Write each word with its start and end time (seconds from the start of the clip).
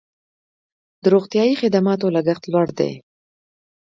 د 1.01 1.03
روغتیايي 1.13 1.55
خدماتو 1.61 2.13
لګښت 2.15 2.43
لوړ 2.51 2.67
دی 2.79 2.91